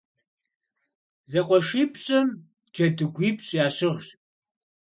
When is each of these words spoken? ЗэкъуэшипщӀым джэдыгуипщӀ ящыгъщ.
ЗэкъуэшипщӀым 1.31 2.27
джэдыгуипщӀ 2.73 3.53
ящыгъщ. 3.65 4.05